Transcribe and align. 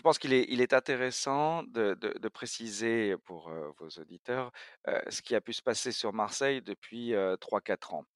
je 0.00 0.02
pense 0.02 0.18
qu'il 0.18 0.32
est, 0.32 0.72
intéressant 0.72 1.62
de, 1.64 2.28
préciser 2.28 3.16
pour 3.26 3.50
euh, 3.50 3.70
vos 3.78 3.88
auditeurs 4.00 4.50
euh, 4.88 4.98
ce 5.10 5.20
qui 5.20 5.34
a 5.34 5.42
pu 5.42 5.52
se 5.52 5.60
passer 5.60 5.92
sur 5.92 6.14
Marseille 6.14 6.62
depuis 6.62 7.14
euh, 7.14 7.36
3-4 7.36 7.96
ans. 7.96 8.06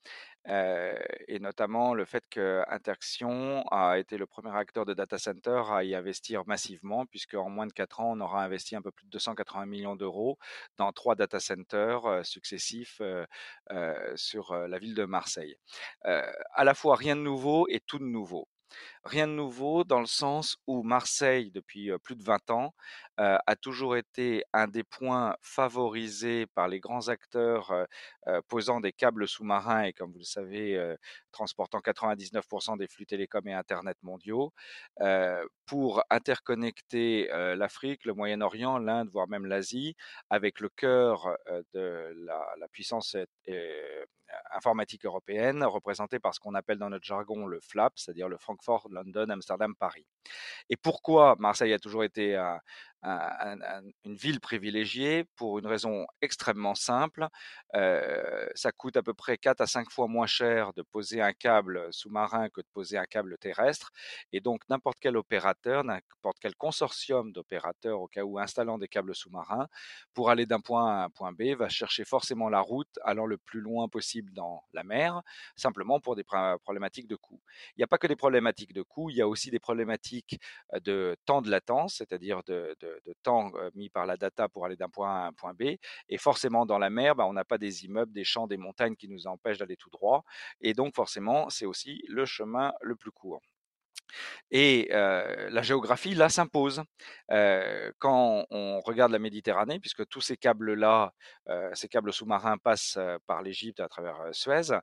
Euh, 0.48 0.98
et 1.28 1.38
notamment 1.40 1.92
le 1.92 2.06
fait 2.06 2.24
que 2.30 2.62
Interxion 2.68 3.64
a 3.70 3.98
été 3.98 4.16
le 4.16 4.26
premier 4.26 4.56
acteur 4.56 4.86
de 4.86 4.94
data 4.94 5.18
center 5.18 5.62
à 5.72 5.84
y 5.84 5.94
investir 5.94 6.44
massivement, 6.46 7.04
puisque 7.04 7.34
en 7.34 7.50
moins 7.50 7.66
de 7.66 7.72
4 7.74 8.00
ans, 8.00 8.12
on 8.12 8.20
aura 8.20 8.42
investi 8.42 8.76
un 8.76 8.82
peu 8.82 8.90
plus 8.90 9.04
de 9.04 9.10
280 9.10 9.66
millions 9.66 9.94
d'euros 9.94 10.38
dans 10.78 10.90
trois 10.92 11.16
data 11.16 11.38
centers 11.38 12.24
successifs 12.24 13.02
sur 14.16 14.54
la 14.54 14.78
ville 14.78 14.94
de 14.94 15.04
Marseille. 15.04 15.56
À 16.02 16.64
la 16.64 16.74
fois 16.74 16.96
rien 16.96 17.16
de 17.16 17.20
nouveau 17.20 17.66
et 17.68 17.80
tout 17.80 17.98
de 17.98 18.04
nouveau. 18.04 18.48
Rien 19.04 19.26
de 19.26 19.32
nouveau 19.32 19.84
dans 19.84 20.00
le 20.00 20.06
sens 20.06 20.56
où 20.66 20.82
Marseille, 20.82 21.50
depuis 21.50 21.90
plus 22.02 22.16
de 22.16 22.24
20 22.24 22.50
ans, 22.50 22.74
a 23.16 23.56
toujours 23.56 23.96
été 23.96 24.42
un 24.52 24.66
des 24.66 24.82
points 24.82 25.36
favorisés 25.42 26.46
par 26.54 26.68
les 26.68 26.80
grands 26.80 27.08
acteurs 27.08 27.72
posant 28.48 28.80
des 28.80 28.92
câbles 28.92 29.28
sous-marins 29.28 29.84
et, 29.84 29.92
comme 29.92 30.12
vous 30.12 30.18
le 30.18 30.24
savez, 30.24 30.96
transportant 31.32 31.80
99% 31.80 32.76
des 32.78 32.88
flux 32.88 33.06
télécoms 33.06 33.46
et 33.46 33.52
Internet 33.52 33.96
mondiaux 34.02 34.52
pour 35.66 36.02
interconnecter 36.10 37.28
l'Afrique, 37.56 38.04
le 38.04 38.14
Moyen-Orient, 38.14 38.78
l'Inde, 38.78 39.08
voire 39.12 39.28
même 39.28 39.46
l'Asie, 39.46 39.94
avec 40.30 40.60
le 40.60 40.68
cœur 40.70 41.36
de 41.72 42.12
la, 42.24 42.44
la 42.58 42.68
puissance 42.68 43.16
informatique 44.52 45.04
européenne, 45.04 45.64
représentée 45.64 46.18
par 46.18 46.34
ce 46.34 46.40
qu'on 46.40 46.54
appelle 46.54 46.78
dans 46.78 46.90
notre 46.90 47.04
jargon 47.04 47.46
le 47.46 47.60
FLAP, 47.60 47.92
c'est-à-dire 47.96 48.28
le 48.28 48.38
Francfort, 48.38 48.88
London, 48.90 49.28
Amsterdam, 49.30 49.74
Paris. 49.74 50.06
Et 50.70 50.76
pourquoi 50.76 51.36
Marseille 51.38 51.72
a 51.72 51.78
toujours 51.78 52.04
été 52.04 52.36
un, 52.36 52.60
un, 53.04 53.60
un, 53.60 53.82
une 54.04 54.14
ville 54.16 54.40
privilégiée 54.40 55.24
Pour 55.36 55.58
une 55.58 55.66
raison 55.66 56.06
extrêmement 56.22 56.74
simple. 56.74 57.28
Euh, 57.74 58.46
ça 58.54 58.72
coûte 58.72 58.96
à 58.96 59.02
peu 59.02 59.14
près 59.14 59.36
4 59.36 59.60
à 59.60 59.66
5 59.66 59.90
fois 59.90 60.08
moins 60.08 60.26
cher 60.26 60.72
de 60.72 60.82
poser 60.82 61.20
un 61.20 61.32
câble 61.32 61.88
sous-marin 61.92 62.48
que 62.48 62.60
de 62.60 62.66
poser 62.72 62.98
un 62.98 63.04
câble 63.04 63.36
terrestre. 63.38 63.90
Et 64.32 64.40
donc 64.40 64.62
n'importe 64.68 64.98
quel 65.00 65.16
opérateur, 65.16 65.84
n'importe 65.84 66.38
quel 66.40 66.54
consortium 66.56 67.32
d'opérateurs, 67.32 68.00
au 68.00 68.08
cas 68.08 68.22
où 68.24 68.38
installant 68.38 68.78
des 68.78 68.88
câbles 68.88 69.14
sous-marins, 69.14 69.68
pour 70.14 70.30
aller 70.30 70.46
d'un 70.46 70.60
point 70.60 70.88
A 70.88 71.02
à 71.02 71.04
un 71.04 71.10
point 71.10 71.32
B, 71.32 71.54
va 71.56 71.68
chercher 71.68 72.04
forcément 72.04 72.48
la 72.48 72.60
route 72.60 72.98
allant 73.04 73.26
le 73.26 73.38
plus 73.38 73.60
loin 73.60 73.88
possible 73.88 74.32
dans 74.32 74.64
la 74.72 74.84
mer, 74.84 75.22
simplement 75.56 76.00
pour 76.00 76.16
des 76.16 76.24
problématiques 76.24 77.08
de 77.08 77.16
coût. 77.16 77.40
Il 77.76 77.80
n'y 77.80 77.84
a 77.84 77.86
pas 77.86 77.98
que 77.98 78.06
des 78.06 78.16
problématiques 78.16 78.72
de 78.72 78.82
coût, 78.82 79.10
il 79.10 79.16
y 79.16 79.22
a 79.22 79.28
aussi 79.28 79.50
des 79.50 79.58
problématiques 79.58 80.40
de 80.82 81.16
temps 81.26 81.42
de 81.42 81.50
latence, 81.50 81.96
c'est-à-dire 81.96 82.42
de, 82.44 82.76
de, 83.06 83.14
temps 83.22 83.52
mis 83.74 83.88
par 83.88 84.06
la 84.06 84.16
data 84.16 84.48
pour 84.48 84.66
aller 84.66 84.76
d'un 84.76 84.88
point 84.88 85.10
A 85.10 85.24
à 85.24 85.26
un 85.28 85.32
point 85.32 85.54
B. 85.54 85.76
Et 86.08 86.18
forcément, 86.18 86.66
dans 86.66 86.78
la 86.78 86.90
mer, 86.90 87.14
bah, 87.14 87.26
on 87.26 87.32
n'a 87.32 87.44
pas 87.44 87.58
des 87.58 87.84
immeubles, 87.84 88.12
des 88.12 88.24
champs, 88.24 88.46
des 88.46 88.56
montagnes 88.56 88.96
qui 88.96 89.08
nous 89.08 89.26
empêchent 89.26 89.58
d'aller 89.58 89.76
tout 89.76 89.90
droit. 89.90 90.24
Et 90.60 90.72
donc, 90.74 90.94
forcément, 90.94 91.48
c'est 91.50 91.66
aussi 91.66 92.02
le 92.08 92.24
chemin 92.24 92.72
le 92.80 92.96
plus 92.96 93.10
court. 93.10 93.40
Et 94.50 94.88
la 94.90 95.62
géographie, 95.62 96.14
là, 96.14 96.28
s'impose. 96.28 96.82
Quand 97.28 98.46
on 98.50 98.80
regarde 98.80 99.12
la 99.12 99.18
Méditerranée, 99.18 99.80
puisque 99.80 100.06
tous 100.06 100.20
ces 100.20 100.36
câbles-là, 100.36 101.12
ces 101.74 101.88
câbles 101.88 102.12
sous-marins 102.12 102.58
passent 102.58 102.98
par 103.26 103.42
l'Égypte 103.42 103.80
à 103.80 103.88
travers 103.88 104.16
Suez, 104.32 104.78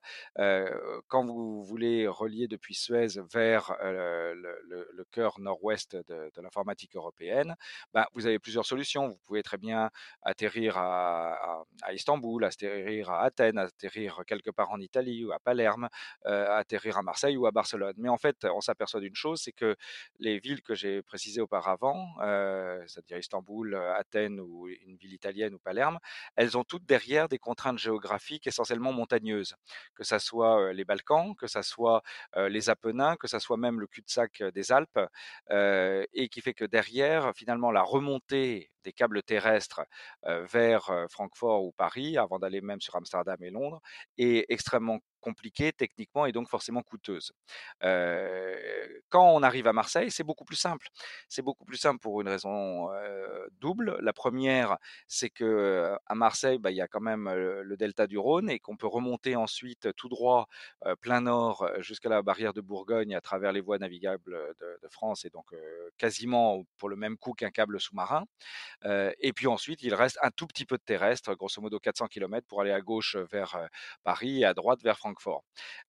quand 1.08 1.25
vous 1.25 1.63
voulez 1.63 2.08
relier 2.08 2.47
depuis 2.47 2.73
Suez 2.75 3.08
vers 3.31 3.75
le, 3.81 5.06
cœur 5.12 5.40
nord-ouest 5.40 5.96
de, 5.96 6.31
l'informatique 6.41 6.96
européenne, 6.96 7.56
ben, 7.94 8.06
vous 8.13 8.25
avez 8.25 8.40
plusieurs 8.40 8.66
solutions. 8.66 9.07
Vous 9.07 9.19
pouvez 9.25 9.44
très 9.44 9.57
bien 9.57 9.90
atterrir 10.23 10.78
à, 10.78 11.34
à, 11.34 11.63
à, 11.84 11.94
Istanbul, 11.94 12.44
atterrir 12.44 13.09
à 13.09 13.23
Athènes, 13.23 13.57
atterrir 13.57 14.22
quelque 14.25 14.51
part 14.51 14.72
en 14.72 14.79
Italie 14.79 15.25
ou 15.25 15.31
à 15.31 15.40
Palerme, 15.40 15.90
atterrir 16.25 16.97
à 16.97 17.03
Marseille 17.03 17.38
ou 17.38 17.46
à 17.46 17.51
Barcelone. 17.51 17.96
Mais 17.97 18.09
en 18.09 18.17
fait, 18.17 18.46
on 18.46 18.62
s'aperçoit 18.62 19.00
d'une 19.00 19.10
chose, 19.16 19.41
c'est 19.44 19.51
que 19.51 19.75
les 20.19 20.39
villes 20.39 20.61
que 20.61 20.75
j'ai 20.75 21.01
précisées 21.01 21.41
auparavant, 21.41 22.07
euh, 22.22 22.83
c'est-à-dire 22.88 23.17
Istanbul, 23.17 23.75
Athènes 23.75 24.39
ou 24.39 24.67
une 24.67 24.95
ville 24.97 25.13
italienne 25.13 25.53
ou 25.53 25.59
Palerme, 25.59 25.99
elles 26.35 26.57
ont 26.57 26.63
toutes 26.63 26.85
derrière 26.85 27.27
des 27.27 27.39
contraintes 27.39 27.77
géographiques 27.77 28.47
essentiellement 28.47 28.94
montagneuses, 28.94 29.55
que 29.95 30.03
ça 30.03 30.19
soit 30.19 30.73
les 30.73 30.85
Balkans, 30.85 31.35
que 31.35 31.47
ça 31.47 31.63
soit 31.63 32.01
euh, 32.35 32.49
les 32.49 32.69
Apennins, 32.69 33.16
que 33.17 33.27
ça 33.27 33.39
soit 33.39 33.57
même 33.57 33.79
le 33.79 33.88
cul-de-sac 33.88 34.44
des 34.53 34.72
Alpes, 34.72 34.99
euh, 35.51 36.05
et 36.13 36.29
qui 36.29 36.41
fait 36.41 36.53
que 36.53 36.66
derrière, 36.66 37.33
finalement, 37.35 37.72
la 37.72 37.83
remontée 37.83 38.72
des 38.83 38.93
câbles 38.93 39.22
terrestres 39.23 39.81
euh, 40.25 40.45
vers 40.45 40.89
euh, 40.89 41.05
Francfort 41.09 41.63
ou 41.63 41.72
Paris, 41.72 42.17
avant 42.17 42.39
d'aller 42.39 42.61
même 42.61 42.81
sur 42.81 42.95
Amsterdam 42.95 43.38
et 43.41 43.49
Londres, 43.49 43.81
est 44.17 44.45
extrêmement 44.49 44.99
compliquée 45.22 45.72
techniquement 45.72 46.26
et 46.26 46.32
donc 46.32 46.50
forcément 46.50 46.82
coûteuse. 46.84 47.34
Quand 47.82 49.30
on 49.34 49.44
arrive 49.44 49.68
à 49.68 49.74
Marseille, 49.74 50.12
c'est 50.12 50.24
beaucoup 50.24 50.46
plus 50.46 50.58
simple. 50.58 50.88
C'est 51.30 51.42
beaucoup 51.42 51.66
plus 51.66 51.78
simple 51.78 52.00
pour 52.00 52.22
une 52.22 52.28
raison 52.28 52.90
double. 53.59 53.98
La 54.02 54.14
première, 54.14 54.78
c'est 55.08 55.30
que 55.30 55.96
à 56.06 56.16
Marseille, 56.16 56.58
bah, 56.59 56.72
il 56.72 56.78
y 56.78 56.82
a 56.82 56.88
quand 56.88 57.02
même 57.02 57.30
le, 57.30 57.78
delta 57.78 58.06
du 58.06 58.18
Rhône 58.18 58.50
et 58.50 58.59
qu'on 58.59 58.78
peut 58.78 58.88
remonter 58.88 59.36
ensuite 59.36 59.94
tout 59.96 60.09
droit 60.09 60.48
plein 61.02 61.22
nord 61.22 61.68
jusqu'à 61.80 62.09
la 62.09 62.22
barrière 62.22 62.53
de 62.53 62.62
Bourgogne 62.62 63.16
à 63.16 63.22
travers 63.22 63.52
les 63.52 63.62
voies 63.62 63.78
navigables 63.78 64.38
de, 64.59 64.88
France 64.90 65.24
et 65.24 65.30
donc 65.30 65.53
quasiment 65.98 66.64
pour 66.78 66.90
le 66.90 66.98
même 66.98 67.18
coût 67.18 67.32
qu'un 67.34 67.50
câble 67.50 67.80
sous-marin. 67.80 68.26
Et 68.86 69.34
puis 69.34 69.48
ensuite, 69.48 69.84
il 69.84 69.94
reste 69.94 70.18
un 70.22 70.32
tout 70.32 70.48
petit 70.48 70.66
peu 70.66 70.78
de 70.78 70.84
terrestre, 70.84 71.34
grosso 71.36 71.62
modo 71.62 71.80
400 71.80 72.08
km 72.08 72.46
pour 72.48 72.62
aller 72.62 72.72
à 72.72 72.82
gauche 72.82 73.16
vers 73.16 73.70
Paris 74.03 74.42
et 74.42 74.46
à 74.46 74.53
droite 74.53 74.82
vers 74.84 74.98
Francfort. 74.98 75.10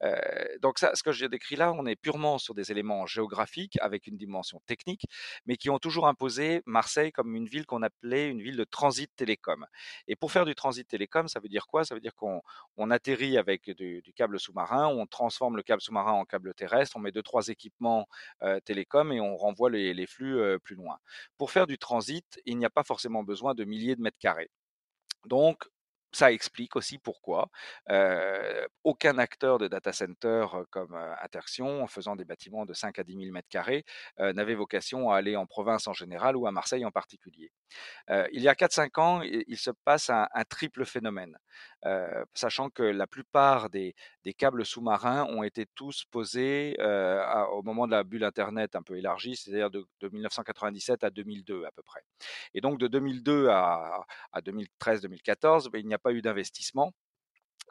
Euh, 0.02 0.16
donc 0.60 0.78
ce 0.78 1.02
que 1.02 1.12
j'ai 1.12 1.28
décrit 1.28 1.56
là, 1.56 1.72
on 1.72 1.86
est 1.86 1.96
purement 1.96 2.38
sur 2.38 2.54
des 2.54 2.70
éléments 2.70 3.06
géographiques 3.06 3.78
avec 3.80 4.06
une 4.06 4.16
dimension 4.16 4.60
technique, 4.66 5.06
mais 5.46 5.56
qui 5.56 5.70
ont 5.70 5.78
toujours 5.78 6.06
imposé 6.06 6.62
Marseille 6.66 7.12
comme 7.12 7.34
une 7.34 7.46
ville 7.46 7.66
qu'on 7.66 7.82
appelait 7.82 8.28
une 8.28 8.42
ville 8.42 8.56
de 8.56 8.64
transit 8.64 9.10
télécom. 9.16 9.66
Et 10.08 10.16
pour 10.16 10.32
faire 10.32 10.44
du 10.44 10.54
transit 10.54 10.86
télécom, 10.86 11.28
ça 11.28 11.40
veut 11.40 11.48
dire 11.48 11.66
quoi? 11.66 11.84
Ça 11.84 11.94
veut 11.94 12.00
dire 12.00 12.14
qu'on 12.14 12.42
on 12.76 12.90
atterrit 12.90 13.38
avec 13.38 13.70
du, 13.70 14.02
câble 14.14 14.38
sous-marin, 14.38 14.88
on 14.88 15.06
transforme 15.06 15.56
le 15.56 15.62
câble 15.62 15.82
sous-marin 15.82 16.12
en 16.12 16.24
câble 16.24 16.54
terrestre, 16.54 16.96
on 16.96 17.00
met 17.00 17.12
deux 17.12 17.22
trois 17.22 17.48
équipements 17.48 18.06
télécom 18.64 19.12
et 19.12 19.20
on 19.20 19.36
renvoie 19.36 19.70
les, 19.70 20.06
flux 20.06 20.58
plus 20.60 20.74
loin. 20.74 20.98
Pour 21.38 21.50
faire 21.50 21.66
du 21.66 21.78
transit, 21.78 22.40
il 22.44 22.58
n'y 22.58 22.64
a 22.64 22.70
pas 22.70 22.82
forcément 22.82 23.22
besoin 23.22 23.54
de 23.54 23.64
milliers 23.64 23.96
de 23.96 24.02
mètres 24.02 24.18
carrés. 24.18 24.50
Donc, 25.26 25.68
ça 26.12 26.32
explique 26.32 26.76
aussi 26.76 26.98
pourquoi 26.98 27.48
aucun 28.84 29.18
acteur 29.18 29.58
de 29.58 29.68
data 29.68 29.92
center 29.92 30.46
comme 30.70 30.94
euh, 30.94 31.14
Interxion, 31.22 31.82
en 31.82 31.86
faisant 31.86 32.16
des 32.16 32.24
bâtiments 32.24 32.66
de 32.66 32.74
5 32.74 32.98
à 32.98 33.04
10 33.04 33.16
000 33.16 33.32
mètres 33.32 33.48
carrés, 33.48 33.84
n'avait 34.18 34.54
vocation 34.54 35.10
à 35.10 35.16
aller 35.16 35.36
en 35.36 35.46
province 35.46 35.86
en 35.86 35.92
général 35.92 36.36
ou 36.36 36.46
à 36.46 36.52
Marseille 36.52 36.84
en 36.84 36.90
particulier. 36.90 37.52
Il 38.08 38.42
y 38.42 38.48
a 38.48 38.54
4-5 38.54 39.00
ans, 39.00 39.22
il, 39.22 39.56
se 39.56 39.70
passe 39.70 40.10
un, 40.10 40.26
triple 40.48 40.84
phénomène, 40.84 41.38
sachant 42.34 42.70
que 42.70 42.82
la 42.82 43.06
plupart 43.06 43.70
des, 43.70 43.94
câbles 44.36 44.64
sous-marins 44.64 45.24
ont 45.26 45.42
été 45.42 45.66
tous 45.74 46.04
posés 46.10 46.76
au 47.52 47.62
moment 47.62 47.86
de 47.86 47.92
la 47.92 48.04
bulle 48.04 48.24
Internet 48.24 48.76
un 48.76 48.82
peu 48.82 48.96
élargie, 48.96 49.36
c'est-à-dire 49.36 49.70
de, 49.70 49.86
de, 50.00 50.08
1997 50.08 51.04
à 51.04 51.10
2002 51.10 51.64
à 51.64 51.70
peu 51.72 51.82
près. 51.82 52.02
Et 52.54 52.60
donc 52.60 52.78
de 52.78 52.88
2002 52.88 53.48
à, 53.48 54.04
à 54.32 54.40
2013-2014, 54.40 55.70
ben, 55.70 55.78
il 55.78 55.86
n'y 55.86 55.94
a 55.94 55.98
pas 56.02 56.12
eu 56.12 56.22
d'investissement 56.22 56.93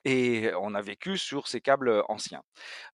et 0.06 0.52
on 0.60 0.74
a 0.74 0.82
vécu 0.82 1.18
sur 1.18 1.48
ces 1.48 1.62
câbles 1.62 2.04
anciens. 2.10 2.42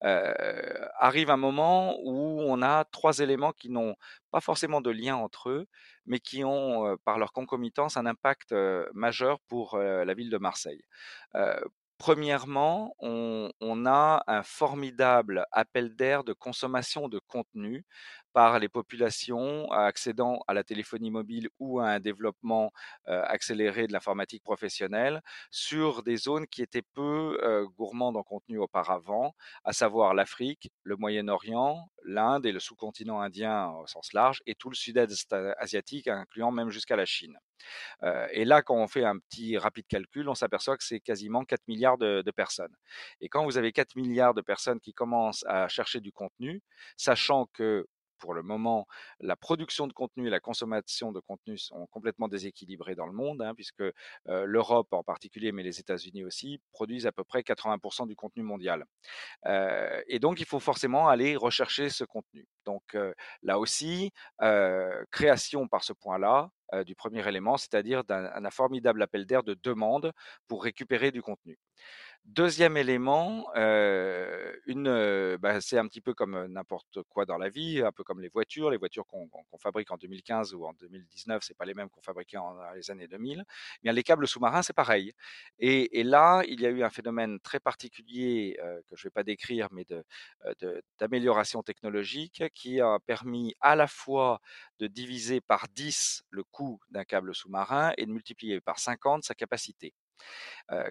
Arrive 0.02 1.30
un 1.30 1.38
moment 1.38 1.98
où 2.04 2.42
on 2.42 2.62
a 2.62 2.86
trois 2.86 3.20
éléments 3.20 3.54
qui 3.54 3.70
n'ont 3.70 3.96
pas 4.32 4.42
forcément 4.42 4.82
de 4.82 4.92
lien 4.92 5.16
entre 5.16 5.50
eux, 5.50 5.68
mais 6.06 6.20
qui 6.20 6.44
ont, 6.44 6.98
par 7.06 7.18
leur 7.18 7.32
concomitance, 7.32 7.98
un 7.98 8.06
impact 8.06 8.54
majeur 8.94 9.40
pour 9.48 9.78
la 9.78 10.14
ville 10.14 10.30
de 10.30 10.38
Marseille. 10.38 10.82
Premièrement, 11.98 12.96
on, 13.00 13.50
a 13.88 14.24
un 14.28 14.44
formidable 14.44 15.46
appel 15.52 15.96
d'air 15.96 16.24
de 16.24 16.32
consommation 16.34 17.10
de 17.10 17.20
contenu 17.20 17.86
par 18.34 18.60
les 18.60 18.70
populations 18.70 19.72
accédant 19.72 20.40
à 20.48 20.54
la 20.54 20.64
téléphonie 20.64 21.10
mobile 21.10 21.50
ou 21.60 21.80
à 21.80 21.88
un 21.90 22.00
développement 22.00 22.72
euh, 23.08 23.24
accéléré 23.26 23.88
de 23.88 23.94
l'informatique 23.94 24.44
professionnelle 24.44 25.22
sur 25.50 26.04
des 26.04 26.18
zones 26.18 26.46
qui 26.48 26.62
étaient 26.62 26.84
peu 26.94 27.40
euh, 27.44 27.66
gourmandes 27.78 28.18
en 28.18 28.24
contenu 28.24 28.60
auparavant, 28.60 29.34
à 29.64 29.74
savoir 29.74 30.14
l'Afrique, 30.14 30.72
le 30.84 30.98
Moyen-Orient, 30.98 31.90
l'Inde 32.04 32.46
et 32.46 32.52
le 32.52 32.60
sous-continent 32.60 33.22
indien 33.22 33.70
au 33.72 33.88
sens 33.88 34.14
large, 34.14 34.42
et 34.46 34.54
tout 34.54 34.70
le 34.70 34.76
sud-est 34.76 35.34
asiatique, 35.58 36.08
incluant 36.08 36.52
même 36.52 36.70
jusqu'à 36.70 36.96
la 36.96 37.06
Chine. 37.06 37.40
Et 38.32 38.46
là, 38.46 38.62
quand 38.62 38.76
on 38.76 38.88
fait 38.88 39.04
un 39.04 39.18
petit 39.18 39.58
rapide 39.58 39.88
calcul, 39.88 40.30
on 40.30 40.36
s'aperçoit 40.36 40.78
que 40.78 40.84
c'est 40.84 41.00
quasiment 41.00 41.44
4 41.44 41.62
milliards 41.68 41.98
de, 41.98 42.32
personnes. 42.32 42.76
Et 43.22 43.30
quand 43.30 43.44
vous 43.46 43.58
avez 43.58 43.72
4 43.72 43.96
milliards 43.96 44.34
de 44.34 44.42
personnes 44.42 44.80
qui 44.80 44.94
commencent 44.94 45.46
à 45.48 45.68
chercher 45.68 46.00
du 46.02 46.12
contenu, 46.12 46.62
sachant 46.98 47.48
que 47.54 47.88
pour 48.20 48.34
le 48.34 48.42
moment, 48.42 48.88
la 49.20 49.36
production 49.36 49.88
de 49.88 49.94
contenu 49.94 50.28
et 50.28 50.30
la 50.30 50.40
consommation 50.40 51.12
de 51.12 51.20
contenu 51.20 51.58
sont 51.58 51.86
complètement 51.88 52.28
déséquilibrées 52.28 52.96
dans 52.96 53.06
le 53.06 53.14
monde, 53.14 53.42
hein, 53.42 53.54
puisque 53.56 53.84
l'Europe 54.26 54.92
en 54.92 55.04
particulier, 55.04 55.52
mais 55.52 55.64
les 55.64 55.80
États-Unis 55.80 56.26
aussi, 56.26 56.60
produisent 56.72 57.06
à 57.08 57.12
peu 57.12 57.24
près 57.24 57.42
80% 57.42 58.08
du 58.08 58.16
contenu 58.16 58.44
mondial. 58.44 58.86
Et 60.08 60.20
donc, 60.20 60.40
il 60.40 60.46
faut 60.46 60.60
forcément 60.60 61.08
aller 61.08 61.36
rechercher 61.36 61.90
ce 61.90 62.04
contenu. 62.04 62.48
Donc, 62.66 62.98
là 63.44 63.60
aussi, 63.60 64.12
création 65.12 65.68
par 65.68 65.84
ce 65.84 65.94
point-là, 65.94 66.50
du 66.86 66.96
premier 66.96 67.28
élément, 67.28 67.58
c'est-à-dire 67.58 68.04
d'un 68.04 68.50
formidable 68.52 69.02
appel 69.02 69.26
d'air 69.26 69.44
de 69.44 69.54
demande 69.64 70.12
pour 70.48 70.64
récupérer 70.64 71.12
du 71.12 71.22
contenu. 71.22 71.58
Deuxième 72.28 72.76
élément, 72.76 73.48
euh, 73.56 74.52
euh, 74.68 75.38
bah, 75.38 75.62
c'est 75.62 75.78
un 75.78 75.88
petit 75.88 76.02
peu 76.02 76.14
comme 76.14 76.48
n'importe 76.48 77.02
quoi 77.04 77.26
dans 77.26 77.38
la 77.38 77.48
vie, 77.48 77.82
un 77.82 77.94
peu 77.94 78.04
comme 78.04 78.20
les 78.20 78.28
voitures. 78.28 78.70
Les 78.70 78.76
voitures 78.76 79.06
qu'on 79.08 79.30
fabrique 79.58 79.92
en 79.92 79.96
2015 79.96 80.54
ou 80.54 80.66
en 80.66 80.74
2019, 80.74 81.42
c'est 81.42 81.56
pas 81.56 81.64
les 81.64 81.74
mêmes 81.74 81.90
qu'on 81.90 82.02
fabriquait 82.02 82.36
dans 82.36 82.58
les 82.74 82.92
années 82.92 83.08
2000. 83.08 83.46
Eh 83.48 83.80
bien, 83.82 83.94
les 83.94 84.04
câbles 84.04 84.28
sous-marins, 84.28 84.62
c'est 84.62 84.74
pareil. 84.74 85.14
Et, 85.60 86.04
là, 86.04 86.44
il 86.50 86.60
y 86.60 86.66
a 86.66 86.70
eu 86.70 86.84
un 86.84 86.90
phénomène 86.90 87.40
très 87.40 87.62
particulier 87.62 88.58
euh, 88.62 88.82
que 88.90 88.98
je 88.98 89.04
vais 89.04 89.12
pas 89.12 89.24
décrire, 89.24 89.70
mais 89.72 89.86
d'amélioration 91.00 91.64
technologique 91.64 92.44
qui 92.54 92.82
a 92.82 93.00
permis 93.06 93.56
à 93.62 93.78
la 93.78 93.88
fois 93.88 94.42
de 94.80 94.88
diviser 94.88 95.40
par 95.40 95.68
10 95.70 96.26
le 96.30 96.44
coût 96.44 96.82
d'un 96.90 97.06
câble 97.06 97.34
sous-marin 97.34 97.94
et 97.98 98.06
de 98.06 98.12
multiplier 98.12 98.60
par 98.60 98.80
50 98.80 99.24
sa 99.24 99.34
capacité 99.34 99.94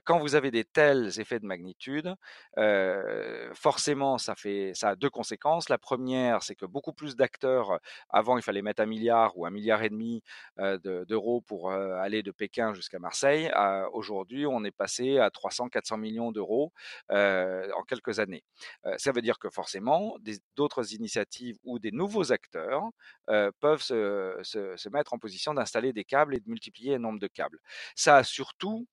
quand 0.04 0.18
vous 0.18 0.34
avez 0.34 0.50
des 0.50 0.64
tels 0.64 1.20
effets 1.20 1.38
de 1.38 1.46
magnitude, 1.46 2.14
forcément, 3.54 4.18
ça, 4.18 4.34
fait, 4.34 4.72
ça 4.74 4.90
a 4.90 4.96
deux 4.96 5.10
conséquences. 5.10 5.68
La 5.68 5.78
première, 5.78 6.42
c'est 6.42 6.54
que 6.54 6.66
beaucoup 6.66 6.92
plus 6.92 7.16
d'acteurs, 7.16 7.78
avant, 8.08 8.38
il 8.38 8.42
fallait 8.42 8.62
mettre 8.62 8.82
un 8.82 8.86
milliard 8.86 9.36
ou 9.36 9.46
un 9.46 9.50
milliard 9.50 9.82
et 9.82 9.90
demi 9.90 10.22
d'euros 10.58 11.42
pour 11.42 11.72
aller 11.72 12.22
de 12.22 12.30
Pékin 12.30 12.72
jusqu'à 12.74 12.98
Marseille. 12.98 13.50
Aujourd'hui, 13.92 14.46
on 14.46 14.64
est 14.64 14.70
passé 14.70 15.18
à 15.18 15.30
300, 15.30 15.68
400 15.68 15.98
millions 15.98 16.32
d'euros 16.32 16.72
en 17.10 17.82
quelques 17.86 18.18
années. 18.18 18.44
ça 18.96 19.12
veut 19.12 19.22
dire 19.22 19.38
que 19.38 19.50
forcément, 19.50 20.16
d'autres 20.56 20.94
initiatives 20.94 21.58
ou 21.64 21.78
des 21.78 21.92
nouveaux 21.92 22.32
acteurs 22.32 22.90
peuvent 23.60 23.82
se, 23.82 24.88
mettre 24.88 25.14
en 25.14 25.18
position 25.18 25.54
d'installer 25.54 25.92
des 25.92 26.04
câbles 26.04 26.34
et 26.34 26.40
de 26.40 26.48
multiplier 26.48 26.92
le 26.92 26.98
nombre 26.98 27.18
de 27.18 27.26
câbles. 27.26 27.60
Ça 27.94 28.16
a 28.16 28.24
surtout 28.24 28.86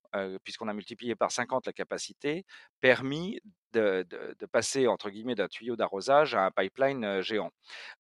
puisqu'on 0.44 0.68
a 0.68 0.74
multiplié 0.74 1.16
par 1.16 1.32
50 1.32 1.66
la 1.66 1.74
capacité, 1.74 2.46
permis 2.82 3.40
de, 3.74 4.06
passer 4.52 4.88
entre 4.88 5.10
guillemets 5.10 5.36
d'un 5.36 5.48
tuyau 5.48 5.76
d'arrosage 5.76 6.36
à 6.36 6.46
un 6.46 6.52
pipeline 6.52 7.22
géant. 7.22 7.52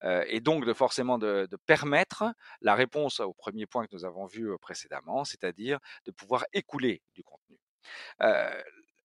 et 0.04 0.40
donc 0.40 0.66
de 0.66 0.74
forcément 0.74 1.18
de, 1.18 1.48
permettre 1.66 2.26
la 2.62 2.76
réponse 2.76 3.20
au 3.20 3.34
premier 3.34 3.66
point 3.66 3.86
que 3.86 3.94
nous 3.94 4.06
avons 4.06 4.26
vu 4.26 4.50
précédemment, 4.60 5.24
c'est-à-dire 5.24 5.80
de 6.06 6.12
pouvoir 6.12 6.46
écouler 6.54 7.02
du 7.16 7.24
contenu 7.24 7.58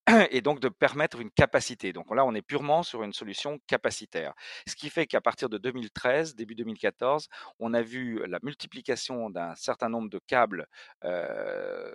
et 0.30 0.40
donc 0.40 0.60
de 0.60 0.68
permettre 0.68 1.20
une 1.20 1.30
capacité. 1.30 1.92
Donc 1.92 2.14
là, 2.14 2.24
on 2.24 2.34
est 2.34 2.42
purement 2.42 2.82
sur 2.82 3.02
une 3.02 3.12
solution 3.12 3.58
capacitaire. 3.66 4.34
Ce 4.66 4.74
qui 4.74 4.90
fait 4.90 5.06
qu'à 5.06 5.20
partir 5.20 5.48
de 5.48 5.58
2013, 5.58 6.34
début 6.34 6.54
2014, 6.54 7.28
on 7.58 7.74
a 7.74 7.82
vu 7.82 8.24
la 8.26 8.38
multiplication 8.42 9.30
d'un 9.30 9.54
certain 9.54 9.88
nombre 9.88 10.08
de 10.08 10.20
câbles 10.26 10.66
euh, 11.04 11.92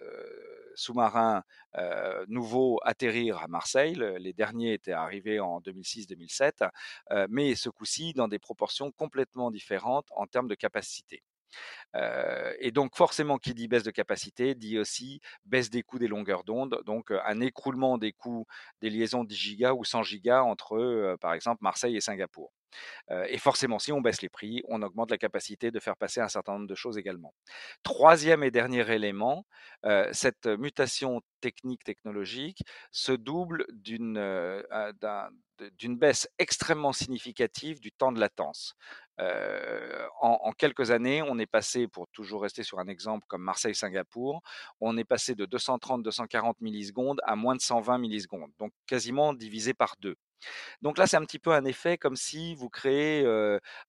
sous-marins 0.75 1.43
nouveaux 2.27 2.79
atterrir 2.83 3.37
à 3.37 3.47
Marseille. 3.47 3.95
Les 4.19 4.33
derniers 4.33 4.73
étaient 4.73 4.91
arrivés 4.91 5.39
en 5.39 5.59
2006-2007, 5.61 6.69
euh, 7.11 7.27
mais 7.29 7.55
ce 7.55 7.69
coup-ci 7.69 8.13
dans 8.13 8.27
des 8.27 8.39
proportions 8.39 8.91
complètement 8.91 9.51
différentes 9.51 10.07
en 10.15 10.27
termes 10.27 10.47
de 10.47 10.55
capacité 10.55 11.23
et 12.59 12.71
donc 12.71 12.95
forcément, 12.95 13.38
qui 13.38 13.53
dit 13.53 13.67
baisse 13.67 13.83
de 13.83 13.91
capacité, 13.91 14.55
dit 14.55 14.79
aussi 14.79 15.21
baisse 15.45 15.69
des 15.69 15.83
coûts 15.83 16.00
des 16.00 16.07
longueurs 16.07 16.44
d'onde, 16.44 16.81
donc 16.85 17.11
un 17.11 17.39
écroulement 17.41 17.97
des 17.97 18.13
coûts 18.13 18.45
des 18.81 18.89
liaisons 18.89 19.23
10 19.23 19.35
gigas 19.35 19.73
ou 19.73 19.83
100 19.85 20.03
gigas 20.03 20.41
entre, 20.44 21.17
par 21.21 21.33
exemple, 21.33 21.59
Marseille 21.61 21.95
et 21.95 22.01
Singapour. 22.01 22.51
et 23.27 23.38
forcément, 23.38 23.79
si 23.79 23.91
on 23.91 24.01
baisse 24.01 24.21
les 24.21 24.29
prix, 24.29 24.63
on 24.67 24.81
augmente 24.81 25.11
la 25.11 25.17
capacité 25.17 25.71
de 25.71 25.79
faire 25.79 25.97
passer 25.97 26.21
un 26.21 26.27
certain 26.29 26.53
nombre 26.53 26.67
de 26.67 26.75
choses 26.75 26.97
également. 26.97 27.33
Troisième 27.83 28.44
et 28.44 28.51
dernier 28.51 28.89
élément, 28.91 29.45
cette 30.11 30.47
mutation 30.47 31.21
technique 31.41 31.83
technologique 31.83 32.63
se 32.91 33.11
double 33.11 33.65
d'une 33.71 34.17
d'une 35.77 35.97
baisse 35.97 36.27
extrêmement 36.39 36.94
significative 36.94 37.79
du 37.79 37.91
temps 37.91 38.11
de 38.11 38.19
latence. 38.19 38.75
En, 39.19 40.51
quelques 40.57 40.92
années, 40.92 41.21
on 41.21 41.38
est 41.39 41.45
passé, 41.45 41.88
pour 41.88 42.07
toujours 42.10 42.44
rester 42.44 42.63
sur 42.63 42.80
un 42.80 42.88
exemple 42.88 43.25
comme 43.27 43.44
Marseille-Singapour, 43.44 44.42
on 44.81 44.98
est 44.98 45.04
passé 45.04 45.36
de 45.36 45.45
230-240 45.45 46.56
millisecondes 46.62 47.19
à 47.24 47.36
moins 47.36 47.56
de 47.56 47.62
120 47.62 47.98
millisecondes, 47.98 48.51
donc 48.60 48.71
quasiment 48.88 49.33
divisé 49.33 49.74
par 49.74 49.95
deux. 50.00 50.15
Donc 50.81 50.98
là, 50.98 51.07
c'est 51.07 51.18
un 51.18 51.25
petit 51.25 51.39
peu 51.39 51.51
un 51.51 51.65
effet 51.65 51.98
comme 51.98 52.15
si 52.15 52.56
vous 52.56 52.69
créez 52.69 53.25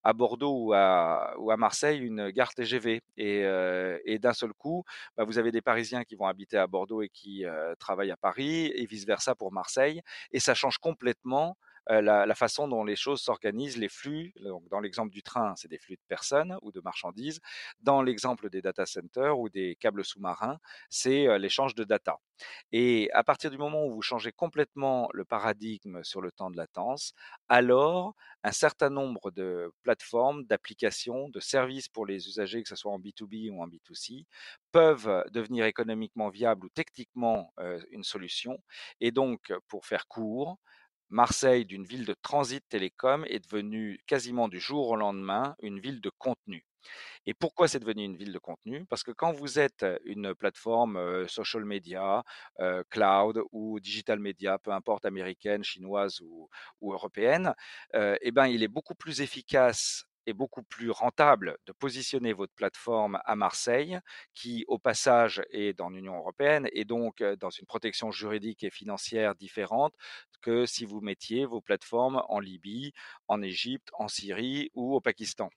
à 0.03 0.13
Bordeaux 0.13 0.67
ou 0.67 0.73
à, 0.73 1.55
Marseille 1.57 1.99
une 1.99 2.29
gare 2.31 2.53
TGV 2.53 3.01
et, 3.17 4.19
d'un 4.19 4.33
seul 4.33 4.53
coup, 4.53 4.83
bah, 5.17 5.23
vous 5.23 5.37
avez 5.37 5.51
des 5.51 5.61
Parisiens 5.61 6.03
qui 6.03 6.15
vont 6.15 6.27
habiter 6.27 6.57
à 6.57 6.67
Bordeaux 6.67 7.01
et 7.01 7.09
qui 7.09 7.45
travaillent 7.79 8.11
à 8.11 8.17
Paris 8.17 8.71
et 8.75 8.85
vice 8.85 9.05
versa 9.05 9.35
pour 9.35 9.51
Marseille 9.51 10.01
et 10.31 10.39
ça 10.39 10.53
change 10.53 10.77
complètement 10.77 11.57
la, 11.87 12.35
façon 12.35 12.67
dont 12.67 12.83
les 12.83 12.95
choses 12.95 13.21
s'organisent, 13.21 13.77
les 13.77 13.89
flux. 13.89 14.33
Donc, 14.41 14.67
dans 14.69 14.79
l'exemple 14.79 15.11
du 15.11 15.23
train, 15.23 15.55
c'est 15.55 15.67
des 15.67 15.77
flux 15.77 15.95
de 15.95 16.01
personnes 16.07 16.57
ou 16.61 16.71
de 16.71 16.81
marchandises. 16.81 17.39
Dans 17.79 18.01
l'exemple 18.01 18.49
des 18.49 18.61
data 18.61 18.85
centers 18.85 19.37
ou 19.39 19.49
des 19.49 19.75
câbles 19.79 20.03
sous-marins, 20.03 20.59
c'est 20.89 21.37
l'échange 21.39 21.75
de 21.75 21.83
data. 21.83 22.19
Et 22.71 23.09
à 23.13 23.23
partir 23.23 23.51
du 23.51 23.57
moment 23.57 23.85
où 23.85 23.93
vous 23.93 24.01
changez 24.01 24.31
complètement 24.31 25.09
le 25.13 25.25
paradigme 25.25 26.03
sur 26.03 26.21
le 26.21 26.31
temps 26.31 26.51
de 26.51 26.57
latence, 26.57 27.13
alors 27.49 28.15
un 28.43 28.51
certain 28.51 28.89
nombre 28.89 29.31
de 29.31 29.71
plateformes, 29.83 30.43
d'applications, 30.43 31.29
de 31.29 31.39
services 31.39 31.87
pour 31.87 32.05
les 32.05 32.27
usagers, 32.27 32.61
que 32.63 32.69
ce 32.69 32.75
soit 32.75 32.91
en 32.91 32.99
B2B 32.99 33.49
ou 33.51 33.61
en 33.61 33.67
B2C, 33.67 34.25
peuvent 34.71 35.23
devenir 35.31 35.65
économiquement 35.65 36.29
viables 36.29 36.65
ou 36.65 36.69
techniquement 36.69 37.53
une 37.91 38.03
solution. 38.03 38.61
Et 38.99 39.11
donc, 39.11 39.53
pour 39.67 39.85
faire 39.85 40.07
court, 40.07 40.57
Marseille, 41.15 41.63
d'une 41.65 41.85
ville 41.85 42.05
de 42.05 42.13
transit 42.21 42.61
télécom, 42.67 43.23
est 43.29 43.39
devenue 43.39 44.01
quasiment 44.05 44.49
du 44.49 44.59
jour 44.59 44.89
au 44.89 44.97
lendemain 44.97 45.55
une 45.61 45.79
ville 45.79 46.01
de 46.01 46.11
contenu. 46.17 46.65
Et 47.25 47.33
pourquoi 47.33 47.69
c'est 47.69 47.79
devenu 47.79 48.03
une 48.03 48.17
ville 48.17 48.33
de 48.33 48.37
contenu? 48.37 48.85
Parce 48.89 49.01
que 49.01 49.11
quand 49.11 49.31
vous 49.31 49.57
êtes 49.57 49.85
une 50.03 50.35
plateforme 50.35 51.25
social 51.29 51.63
media, 51.63 52.25
cloud 52.89 53.41
ou 53.53 53.79
digital 53.79 54.19
media, 54.19 54.59
peu 54.59 54.71
importe 54.71 55.05
américaine, 55.05 55.63
chinoise 55.63 56.19
ou, 56.19 56.49
européenne, 56.81 57.53
eh 57.93 58.31
ben, 58.31 58.47
il 58.47 58.61
est 58.61 58.67
beaucoup 58.67 58.95
plus 58.95 59.21
efficace 59.21 60.05
est 60.25 60.33
beaucoup 60.33 60.63
plus 60.63 60.89
rentable 60.89 61.57
de 61.65 61.71
positionner 61.71 62.33
votre 62.33 62.53
plateforme 62.53 63.19
à 63.25 63.35
Marseille, 63.35 63.99
qui 64.33 64.65
au 64.67 64.79
passage 64.79 65.41
est 65.51 65.73
dans 65.73 65.89
l'Union 65.89 66.15
européenne 66.15 66.67
et 66.71 66.85
donc 66.85 67.23
dans 67.39 67.49
une 67.49 67.65
protection 67.65 68.11
juridique 68.11 68.63
et 68.63 68.69
financière 68.69 69.35
différente 69.35 69.93
que 70.45 70.67
si 70.67 70.85
vous 70.85 71.01
mettiez 71.01 71.45
vos 71.45 71.59
plateformes 71.59 72.21
en 72.29 72.39
Libye, 72.39 72.93
en 73.27 73.41
Égypte, 73.41 73.89
en 73.97 74.07
Syrie 74.07 74.69
ou 74.75 74.95
au 74.95 75.01
Pakistan. 75.01 75.49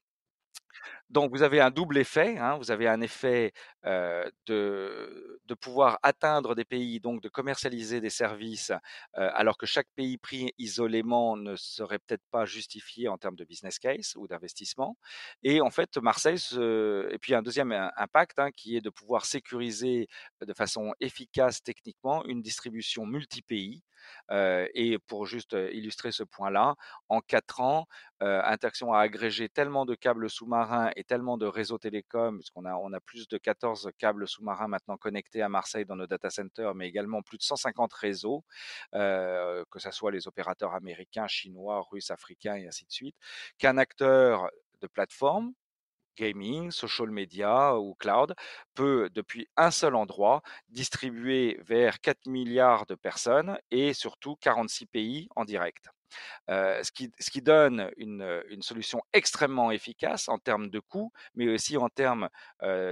Donc 1.10 1.30
vous 1.30 1.42
avez 1.42 1.60
un 1.60 1.70
double 1.70 1.98
effet, 1.98 2.36
hein. 2.38 2.56
vous 2.56 2.70
avez 2.70 2.86
un 2.86 3.00
effet 3.00 3.52
de, 3.84 5.54
pouvoir 5.60 5.98
atteindre 6.02 6.54
des 6.54 6.64
pays, 6.64 7.00
donc 7.00 7.22
de 7.22 7.28
commercialiser 7.28 8.00
des 8.00 8.10
services, 8.10 8.72
alors 9.14 9.56
que 9.56 9.66
chaque 9.66 9.88
pays 9.96 10.18
pris 10.18 10.52
isolément 10.58 11.36
ne 11.36 11.56
serait 11.56 11.98
peut-être 11.98 12.24
pas 12.30 12.44
justifié 12.44 13.08
en 13.08 13.16
termes 13.18 13.36
de 13.36 13.44
business 13.44 13.78
case 13.78 14.14
ou 14.16 14.28
d'investissement. 14.28 14.96
Et 15.42 15.60
en 15.60 15.70
fait, 15.70 15.96
Marseille, 15.98 16.38
se... 16.38 17.08
et 17.12 17.18
puis 17.18 17.34
un 17.34 17.42
deuxième 17.42 17.72
impact 17.96 18.38
hein, 18.38 18.50
qui 18.50 18.76
est 18.76 18.80
de 18.80 18.90
pouvoir 18.90 19.24
sécuriser 19.24 20.08
de 20.44 20.52
façon 20.52 20.92
efficace 21.00 21.62
techniquement 21.62 22.24
une 22.26 22.42
distribution 22.42 23.06
multi-pays 23.06 23.82
et 24.30 24.98
pour 25.06 25.26
juste 25.26 25.56
illustrer 25.72 26.12
ce 26.12 26.22
point-là, 26.22 26.76
en 27.08 27.20
quatre 27.20 27.60
ans, 27.60 27.86
Interaction 28.20 28.92
a 28.92 29.00
agrégé 29.00 29.48
tellement 29.48 29.86
de 29.86 29.94
câbles 29.94 30.28
sous-marins 30.28 30.90
et 30.98 31.04
tellement 31.04 31.38
de 31.38 31.46
réseaux 31.46 31.78
télécoms, 31.78 32.36
puisqu'on 32.38 32.64
a, 32.64 33.00
plus 33.00 33.28
de 33.28 33.38
14 33.38 33.90
câbles 33.98 34.26
sous-marins 34.26 34.66
maintenant 34.68 34.96
connectés 34.96 35.42
à 35.42 35.48
Marseille 35.48 35.84
dans 35.86 35.94
nos 35.96 36.08
data 36.08 36.28
centers, 36.28 36.74
mais 36.74 36.88
également 36.88 37.22
plus 37.22 37.38
de 37.38 37.42
150 37.44 37.92
réseaux, 37.92 38.44
que 38.92 39.78
ce 39.78 39.90
soit 39.92 40.10
les 40.10 40.26
opérateurs 40.26 40.74
américains, 40.74 41.28
chinois, 41.28 41.86
russes, 41.90 42.10
africains 42.10 42.56
et 42.56 42.66
ainsi 42.66 42.84
de 42.84 42.90
suite, 42.92 43.16
qu'un 43.58 43.78
acteur 43.78 44.50
de 44.80 44.88
plateforme 44.88 45.52
gaming, 46.16 46.70
social 46.72 47.10
media 47.10 47.78
ou 47.78 47.94
cloud 47.94 48.34
peut, 48.74 49.08
depuis 49.14 49.48
un 49.56 49.70
seul 49.70 49.94
endroit, 49.94 50.42
distribuer 50.68 51.58
vers 51.62 52.00
4 52.00 52.26
milliards 52.26 52.86
de 52.86 52.96
personnes 52.96 53.58
et 53.70 53.94
surtout 53.94 54.36
46 54.36 54.86
pays 54.86 55.28
en 55.36 55.44
direct. 55.44 55.86
Ce, 56.48 56.90
qui, 56.92 57.42
donne 57.42 57.90
une, 57.96 58.62
solution 58.62 59.00
extrêmement 59.12 59.70
efficace 59.70 60.28
en 60.28 60.38
termes 60.38 60.68
de 60.70 60.80
coût, 60.80 61.12
mais 61.34 61.48
aussi 61.48 61.76
en 61.76 61.88
termes 61.88 62.28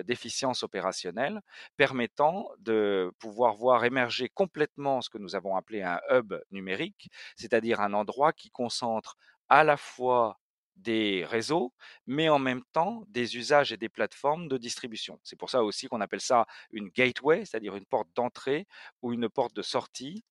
d'efficience 0.05 0.63
opérationnelle, 0.63 1.41
permettant 1.77 2.49
de 2.59 3.13
pouvoir 3.19 3.55
voir 3.55 3.85
émerger 3.85 4.29
complètement 4.29 5.01
ce 5.01 5.11
que 5.11 5.19
nous 5.19 5.35
avons 5.35 5.57
appelé 5.57 5.83
un 5.83 6.01
hub 6.11 6.35
numérique, 6.51 7.11
c'est-à-dire 7.37 7.81
un 7.81 7.93
endroit 7.93 8.33
qui 8.33 8.51
concentre 8.51 9.17
à 9.49 9.65
la 9.65 9.77
fois 9.77 10.39
des 10.77 11.25
réseaux, 11.25 11.73
mais 12.07 12.29
en 12.29 12.39
même 12.39 12.63
temps 12.73 13.05
des 13.09 13.37
usages 13.37 13.73
et 13.73 13.77
des 13.77 13.89
plateformes 13.89 14.49
de 14.49 14.59
distribution. 14.59 15.19
C'est 15.25 15.37
pour 15.37 15.51
ça 15.51 15.65
aussi 15.65 15.89
qu'on 15.89 16.01
appelle 16.01 16.21
ça 16.21 16.47
une 16.71 16.89
gateway, 16.89 17.45
c'est-à-dire 17.45 17.77
une 17.77 17.87
porte 17.87 18.09
d'entrée 18.15 18.67
ou 19.03 19.13
une 19.13 19.29
porte 19.29 19.55
de 19.55 19.63
sortie 19.63 20.23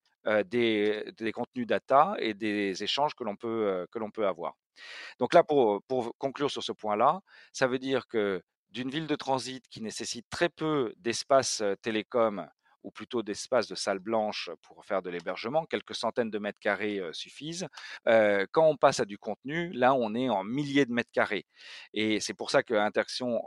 des, 0.43 1.11
des, 1.17 1.31
contenus 1.31 1.67
data 1.67 2.15
et 2.19 2.33
des 2.33 2.83
échanges 2.83 3.13
que 3.15 3.23
l'on 3.23 3.35
peut, 3.35 3.67
euh, 3.67 3.85
que 3.91 3.99
l'on 3.99 4.11
peut 4.11 4.27
avoir. 4.27 4.55
Donc 5.19 5.33
là, 5.33 5.43
pour, 5.43 5.83
pour 5.83 6.15
conclure 6.17 6.51
sur 6.51 6.63
ce 6.63 6.71
point-là, 6.71 7.21
ça 7.53 7.67
veut 7.67 7.79
dire 7.79 8.07
que 8.07 8.41
d'une 8.69 8.89
ville 8.89 9.07
de 9.07 9.15
transit 9.15 9.65
qui 9.69 9.81
nécessite 9.81 10.25
très 10.29 10.49
peu 10.49 10.93
d'espace 10.97 11.61
euh, 11.61 11.75
télécom 11.81 12.47
ou 12.85 12.91
plutôt 12.91 13.23
d'espace 13.23 13.67
de 13.67 13.75
salle 13.75 13.99
blanche 13.99 14.49
pour 14.61 14.85
faire 14.85 15.01
de 15.01 15.09
l'hébergement, 15.09 15.65
quelques 15.65 15.95
centaines 15.95 16.29
de 16.29 16.39
mètres 16.39 16.59
carrés 16.59 17.01
suffisent. 17.11 17.67
quand 18.05 18.67
on 18.67 18.77
passe 18.77 18.99
à 18.99 19.05
du 19.05 19.17
contenu, 19.17 19.71
là, 19.73 19.93
on 19.93 20.13
est 20.15 20.29
en 20.29 20.43
milliers 20.43 20.85
de 20.85 20.93
mètres 20.93 21.11
carrés. 21.11 21.45
Et 21.93 22.19
c'est 22.19 22.33
pour 22.33 22.51
ça 22.51 22.63
que 22.63 22.73
Interaction 22.73 23.41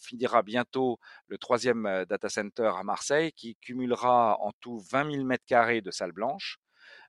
finira 0.00 0.42
bientôt 0.42 0.98
le 1.28 1.38
troisième 1.38 2.04
data 2.08 2.28
center 2.28 2.72
à 2.76 2.82
Marseille, 2.82 3.32
qui 3.32 3.56
cumulera 3.56 4.36
en 4.40 4.52
tout 4.60 4.80
20 4.90 5.12
000 5.12 5.24
mètres 5.24 5.44
carrés 5.46 5.80
de 5.80 5.90
salle 5.90 6.12
blanche. 6.12 6.58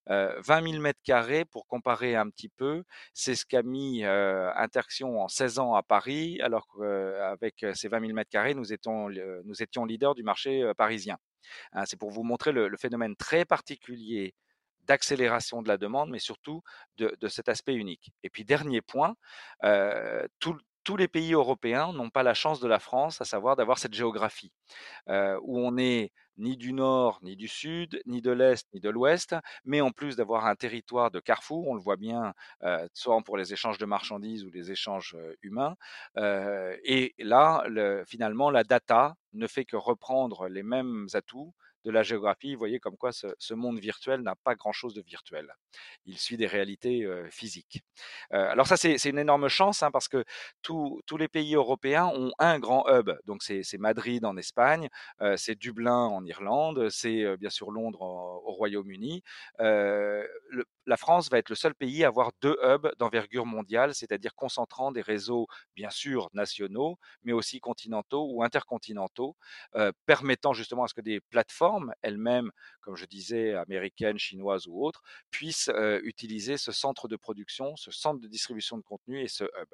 Euh, 0.10 0.40
20 0.42 0.72
000 0.72 0.82
mètres 0.82 1.00
carrés, 1.04 1.46
pour 1.46 1.66
comparer 1.68 2.16
un 2.16 2.30
petit 2.30 2.50
peu, 2.50 2.84
c'est 3.14 3.36
ce 3.36 3.46
qu'a 3.46 3.64
mis 3.64 4.04
euh, 4.04 4.52
en 5.04 5.28
16 5.28 5.60
ans 5.60 5.76
à 5.76 5.84
Paris, 5.84 6.40
alors 6.42 6.68
qu'avec 6.68 7.66
ces 7.74 7.88
20 7.88 8.02
000 8.02 8.14
mètres 8.14 8.30
carrés, 8.30 8.54
nous 8.54 8.74
étions, 8.74 9.10
nous 9.10 9.64
étions 9.64 9.86
leaders 9.86 10.16
du 10.16 10.24
marché 10.24 10.72
parisien. 10.78 11.18
Hein, 11.74 11.86
c'est 11.86 11.98
pour 11.98 12.12
vous 12.12 12.24
montrer 12.24 12.52
le, 12.52 12.76
phénomène 12.78 13.16
très 13.16 13.46
particulier 13.46 14.34
d'accélération 14.82 15.62
de 15.62 15.68
la 15.68 15.78
demande, 15.78 16.10
mais 16.10 16.20
surtout 16.20 16.62
de, 16.98 17.28
cet 17.28 17.50
aspect 17.50 17.76
unique. 17.76 18.12
Et 18.24 18.30
puis 18.30 18.44
dernier 18.44 18.82
point, 18.82 19.16
euh, 19.64 20.28
tous 20.40 20.98
les 20.98 21.08
pays 21.08 21.34
européens 21.34 21.94
n'ont 21.94 22.10
pas 22.10 22.24
la 22.24 22.34
chance 22.34 22.60
de 22.60 22.68
la 22.68 22.80
France, 22.80 23.22
à 23.22 23.26
savoir 23.26 23.56
d'avoir 23.56 23.78
cette 23.78 23.94
géographie, 23.94 24.52
euh, 25.10 25.40
où 25.44 25.60
on 25.60 25.78
est 25.78 26.12
ni 26.38 26.58
du 26.58 26.74
nord, 26.74 27.20
ni 27.22 27.36
du 27.36 27.48
sud, 27.48 28.02
ni 28.06 28.22
de 28.22 28.32
l'est, 28.32 28.68
ni 28.74 28.80
de 28.80 28.90
l'ouest, 28.90 29.36
mais 29.66 29.82
en 29.82 29.92
plus 29.92 30.16
d'avoir 30.16 30.46
un 30.46 30.56
territoire 30.56 31.12
de 31.12 31.20
carrefour, 31.20 31.68
on 31.68 31.76
le 31.76 31.82
voit 31.82 31.98
bien, 31.98 32.34
euh, 32.64 32.88
soit 32.94 33.20
pour 33.22 33.38
les 33.38 33.54
échanges 33.54 33.78
de 33.78 33.86
marchandises 33.86 34.44
ou 34.46 34.50
les 34.52 34.72
échanges 34.72 35.16
euh, 35.18 35.36
humains. 35.42 35.76
Euh, 36.18 36.76
et 36.84 37.14
là, 37.20 37.64
le, 37.68 38.04
finalement, 38.06 38.50
la 38.50 38.64
data 38.64 39.16
ne 39.34 39.48
fait 39.48 39.66
que 39.66 39.76
reprendre 39.76 40.48
les 40.48 40.64
mêmes 40.64 41.08
atouts 41.14 41.54
de 41.84 41.92
la 41.92 42.04
géographie. 42.04 42.54
Vous 42.54 42.60
voyez 42.60 42.80
comme 42.80 42.98
quoi 42.98 43.12
ce, 43.12 43.28
ce 43.38 43.54
monde 43.54 43.80
virtuel 43.80 44.22
n'a 44.22 44.36
pas 44.36 44.56
grand-chose 44.56 44.94
de 44.94 45.02
virtuel. 45.02 45.54
Il 46.06 46.18
suit 46.18 46.38
des 46.38 46.48
réalités 46.48 47.04
euh, 47.04 47.30
physiques. 47.30 47.84
Euh, 48.34 48.50
alors 48.50 48.68
ça, 48.68 48.78
c'est 48.78 49.10
une 49.10 49.20
énorme 49.20 49.48
chance 49.48 49.84
hein, 49.84 49.92
parce 49.92 50.08
que 50.08 50.24
tous 50.62 51.18
les 51.18 51.28
pays 51.28 51.56
européens 51.56 52.06
ont 52.06 52.32
un 52.40 52.60
grand 52.60 52.88
hub. 52.90 53.12
Donc 53.26 53.44
c'est 53.44 53.78
Madrid 53.78 54.26
en 54.26 54.38
Espagne, 54.38 54.90
euh, 55.22 55.36
c'est 55.38 55.56
Dublin 55.56 55.96
en 55.96 56.26
Irlande, 56.26 56.90
c'est 56.90 57.38
bien 57.38 57.50
sûr 57.50 57.72
Londres 57.72 58.02
au, 58.02 58.54
Royaume-Uni. 58.54 59.24
La 60.86 60.98
France 60.98 61.30
va 61.30 61.38
être 61.38 61.50
le 61.50 61.56
seul 61.56 61.74
pays 61.76 62.04
à 62.04 62.08
avoir 62.08 62.32
deux 62.42 62.58
hubs 62.64 62.92
d'envergure 62.98 63.46
mondiale, 63.46 63.96
c'est-à-dire 63.96 64.36
concentrant 64.36 64.92
des 64.92 65.02
réseaux 65.02 65.48
bien 65.76 65.90
sûr 65.90 66.30
nationaux, 66.34 66.98
mais 67.24 67.34
aussi 67.34 67.60
continentaux 67.60 68.28
ou 68.32 68.44
intercontinentaux, 68.44 69.36
permettant 70.06 70.54
justement 70.54 70.84
à 70.84 70.88
ce 70.88 70.94
que 70.94 71.02
des 71.02 71.22
plateformes 71.22 71.94
elles-mêmes, 72.02 72.52
comme 72.82 72.96
je 72.96 73.06
disais, 73.06 73.54
américaines, 73.54 74.18
chinoises 74.18 74.68
ou 74.68 74.84
autres, 74.84 75.02
puissent 75.32 75.72
utiliser 76.04 76.58
ce 76.58 76.72
centre 76.72 77.08
de 77.08 77.16
production, 77.16 77.76
ce 77.76 77.92
centre 77.92 78.20
de 78.20 78.28
distribution 78.28 78.78
de 78.78 78.84
contenu 78.84 79.22
et 79.22 79.28
ce 79.28 79.44
hub. 79.44 79.70